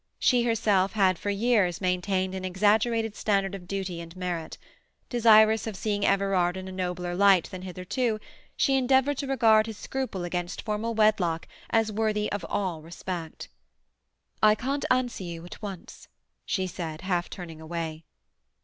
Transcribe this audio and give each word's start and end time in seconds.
She 0.17 0.41
herself 0.41 0.93
had 0.93 1.19
for 1.19 1.29
years 1.29 1.79
maintained 1.79 2.33
an 2.33 2.43
exaggerated 2.43 3.15
standard 3.15 3.53
of 3.53 3.67
duty 3.67 4.01
and 4.01 4.15
merit; 4.15 4.57
desirous 5.09 5.67
of 5.67 5.75
seeing 5.75 6.03
Everard 6.03 6.57
in 6.57 6.67
a 6.67 6.71
nobler 6.71 7.13
light 7.13 7.51
than 7.51 7.61
hitherto, 7.61 8.19
she 8.57 8.77
endeavoured 8.77 9.19
to 9.19 9.27
regard 9.27 9.67
his 9.67 9.77
scruple 9.77 10.23
against 10.23 10.63
formal 10.63 10.95
wedlock 10.95 11.47
as 11.69 11.91
worthy 11.91 12.31
of 12.31 12.43
all 12.49 12.81
respect. 12.81 13.47
"I 14.41 14.55
can't 14.55 14.85
answer 14.89 15.23
you 15.23 15.45
at 15.45 15.61
once," 15.61 16.07
she 16.47 16.65
said, 16.65 17.01
half 17.01 17.29
turning 17.29 17.61
away. 17.61 18.03